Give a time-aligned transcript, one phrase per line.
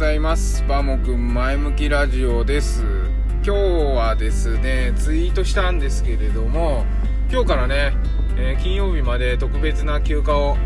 [0.00, 0.64] ざいます。
[0.66, 2.82] バモくん前向きラジオです。
[3.44, 3.60] 今日
[3.94, 6.86] はですねツイートしたんですけれども
[7.30, 7.92] 今日からね、
[8.34, 10.56] えー、金曜日まで特別な休暇を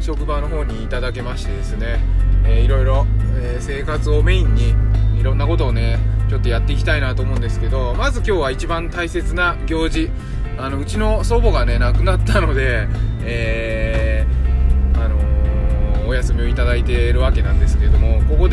[0.00, 2.00] 職場の方にいただけましてですね、
[2.44, 3.06] えー、いろいろ、
[3.36, 4.74] えー、生活をメインに
[5.20, 10.10] いろんなことをねちょっとやっていきたいなと思うんですけどまず今日は一番大切な行事
[10.58, 12.88] あのうちの祖母がね亡くなったので、
[13.22, 15.30] えー、あの、
[16.10, 18.48] お休みをいただいているわけなんですけれどもここ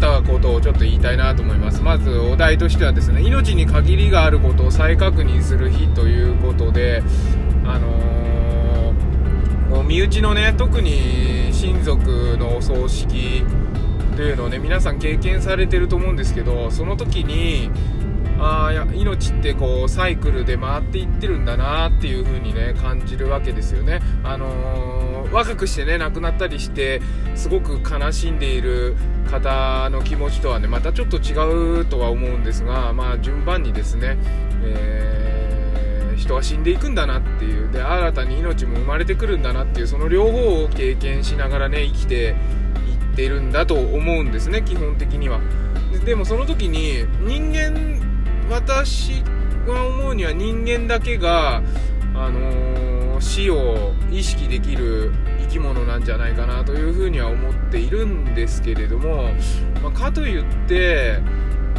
[0.00, 1.82] ったことをちょっと言いたいなと思います。
[1.82, 7.02] まずお題としてはですね命に限りがあることを再確認する日ということで
[7.66, 13.44] あのー、身内のね特に親族のお葬式
[14.16, 17.70] というのをね皆さん経験されてると思うんですけどその時に
[18.38, 27.00] あや命ってこうサイクルで回っていってるんだなっていう風にね感じるわけですよね、あのー、若くしてね亡くなったりして
[27.34, 28.96] すごく悲しんでいる
[29.30, 34.16] 方の気持ちとはねまたちょっと違うとは思うんですが、まあ、順番にですね、
[34.64, 45.40] えー、人は死んでいくんだなっていうで新たに命も生まれてくるんだなっていうその両方を経験しながらね生きていってるんだと思うんですね基本的には。
[46.04, 48.00] でもその時に人間
[48.48, 49.22] 私
[49.66, 51.62] が思うには人間だけが、
[52.14, 52.89] あのー、
[53.20, 59.32] 死を意識できる生き物なんじゃないかなというふうには思っているんですけれども、
[59.82, 61.20] まあ、かといって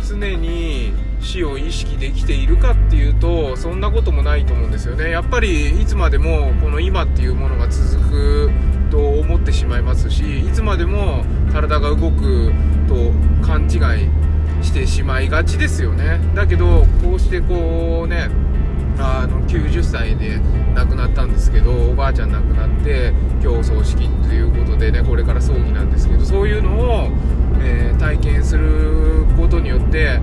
[0.08, 5.12] 常に死を意識できているかっていうとそんなこともないと思うんですよね。
[5.12, 8.52] やっぱりいつまでもこの今っていうものが続く
[8.90, 12.52] と思ってしまいますしいつまでも体が動く
[12.88, 13.12] と
[13.46, 16.20] 勘違いしてしまいがちですよね。
[16.36, 18.30] だけどこうしてこうね
[19.02, 20.40] あの90歳で
[20.76, 27.10] 亡くなったんですけどおばあちゃん亡くなって今日葬式ということでねこれから葬儀なんですけどそういうのを、
[27.60, 30.20] えー、体験することによって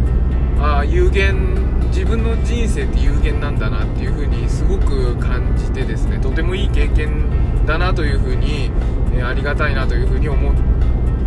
[0.60, 8.70] ああ有限自分の人生って有限なんだなっていう風にすごく感じてですねとてもいい経験だなという風に、
[9.12, 10.54] えー、ありがたいなという風に思っ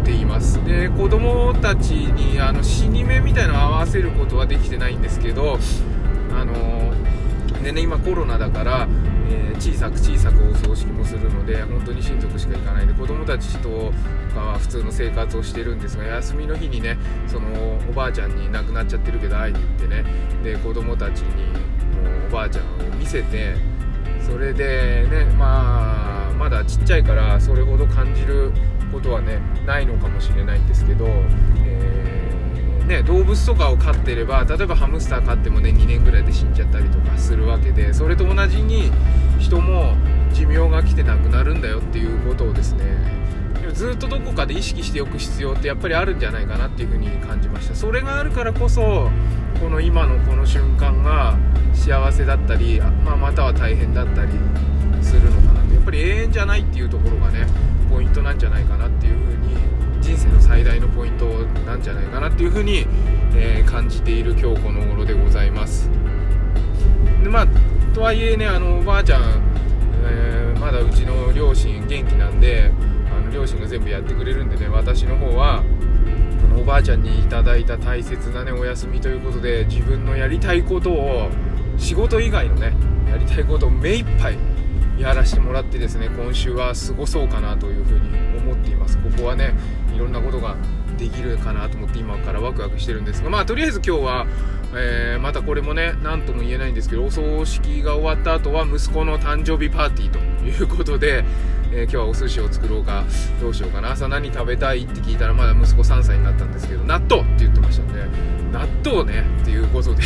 [0.03, 0.63] ています。
[0.65, 5.59] で子供たちにあの死に目みたいなのを合わせることはできてないんですけど
[6.33, 6.93] あの
[7.61, 8.87] でね今コロナだから、
[9.29, 13.91] えー、小さく小さくお葬式もするので本当に親族しか行かないで子供たちと
[14.33, 20.05] かは普通の生活をしてるんですが休みの日にねそのおばあちゃんに亡くなっちゃってるけど会いに行ってね
[20.43, 21.45] で子供たちに
[22.01, 23.55] もうおばあちゃんを見せて
[24.25, 28.51] それでねまあまだちっちゃいからそれほど感じる
[28.91, 31.05] ことはねないのかもしれないんですけど、
[31.65, 32.20] えー、
[32.87, 38.91] ね、動物とかを飼ってれば例えばハムスター飼ってもね2年ぐらいで死んじゃったりとかするわけでそれと同じに
[39.39, 39.95] 人も
[40.33, 43.21] 寿命が来てなくなるんだよっていうことをですね
[43.73, 47.75] ずっとどこかで意識しておく必要ってやっぱりあるんじゃないかなっていうふうに感じました。
[47.75, 49.09] それがあるからこそ
[49.59, 51.37] この今のこの瞬間が
[51.73, 54.31] 幸せだったり、まあ、または大変だったり
[55.01, 57.45] するのかなとやっぱり永遠じゃないっていうところがね
[57.89, 59.30] ポイントなんじゃないかなっていう風に
[60.01, 61.25] 人生の最大のポイント
[61.65, 62.85] なんじゃないかなっていう風に、
[63.35, 65.89] えー、感じている今日この頃でございます。
[67.23, 67.47] でまあ
[67.93, 69.41] とはいえねあのおばあちゃん、
[70.05, 72.71] えー、まだうちの両親元気なんで
[73.15, 75.63] あの両親が全部やってくれるんでね私の方は
[76.59, 81.29] おばあちゃんにいただいた大切なねお休みということで自分のやりたいことを
[81.77, 82.73] 仕事以外のね
[83.09, 84.37] やりたいことを目いっぱい
[84.97, 88.97] やらせてもらってですね今週は過ごそうかなというふうに思っています。
[88.97, 89.55] ここはね
[89.95, 90.55] いろんなことが
[90.97, 94.27] できるかなと思って今からワクワクしてるんですがまあとりあえず今日は、
[94.75, 101.23] えー、またこれもね何とも言えないんですけどお葬式が終わった後は息子の誕生日パーティーということで、
[101.71, 103.03] えー、今日はお寿司を作ろうか
[103.39, 103.91] どうしようかな。
[103.91, 108.05] 朝何食べたいって聞いたらまだ息子3歳になったんですけど納豆って言ってましたんで
[108.51, 110.03] 納豆ねっていうことで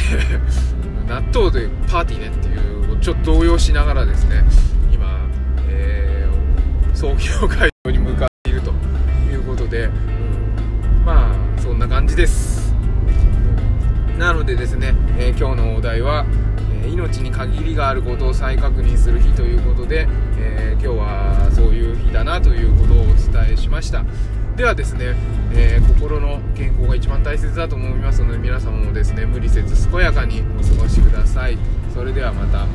[1.07, 2.51] 納豆でパーティーねってい
[2.93, 4.43] うちょっと動揺しながらですね
[4.91, 5.19] 今、
[5.67, 8.34] えー 創業会場に向かって
[9.75, 12.73] で、うん、まあそんな感じです。
[14.17, 16.25] なのでですね、えー、今日のお題は、
[16.81, 20.07] えー、命に限りがあることを再確認する日ということで、
[20.37, 24.05] えー、今日はそういう日だなということをお伝えしました。
[24.55, 25.13] ではですね、
[25.51, 31.57] え心の健康が一番大切だと思いますので皆様もですね無理せず健やかにお過ごしください。
[31.93, 32.65] それではまた。